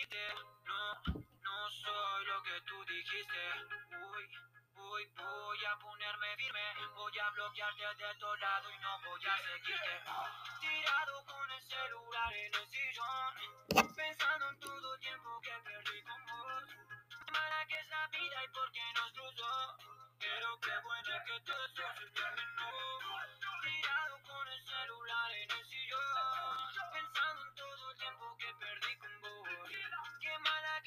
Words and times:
mentirte. 0.00 0.34
No, 0.64 1.02
no 1.42 1.70
soy 1.70 2.24
lo 2.26 2.42
que 2.42 2.60
tú 2.62 2.84
dijiste. 2.84 3.38
Uy, 3.90 4.30
uy, 4.76 5.06
voy 5.16 5.64
a 5.64 5.78
ponerme 5.78 6.36
firme. 6.36 6.60
Voy 6.94 7.18
a 7.18 7.30
bloquearte 7.30 8.04
de 8.06 8.14
todo 8.18 8.36
lado 8.36 8.70
y 8.70 8.78
no 8.78 9.00
voy 9.04 9.20
a 9.26 9.36
seguirte. 9.36 10.02
Tirado 10.60 11.24
con 11.24 11.50
el 11.50 11.62
celular 11.62 12.32
en 12.32 12.54
el 12.54 12.68
sillón. 12.68 13.94
Pensando 13.94 14.50
en 14.50 14.60
todo 14.60 14.94
el 14.94 15.00
tiempo 15.00 15.40
que 15.42 15.52
perdí 15.64 16.02
con 16.02 16.26
vos. 16.26 16.64
Mala 17.32 17.66
que 17.66 17.78
es 17.78 17.88
la 17.88 18.06
vida 18.08 18.44
y 18.44 18.48
por 18.48 18.72
qué 18.72 18.92
nos 18.94 19.12
cruzó. 19.12 19.76
Pero 20.18 20.60
qué 20.60 20.78
bueno 20.82 21.24
que 21.26 21.40
todo 21.40 21.64
eso 21.64 21.82
se. 21.96 22.09